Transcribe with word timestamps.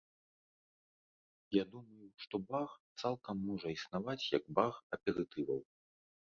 Я 1.55 1.63
думаю, 1.73 2.07
што 2.25 2.35
бар 2.49 2.67
цалкам 3.03 3.37
можа 3.49 3.67
існаваць 3.77 4.19
як 4.37 4.43
бар 4.59 4.73
аперытываў. 4.99 5.61